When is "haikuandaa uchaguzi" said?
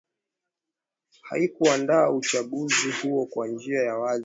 1.21-2.91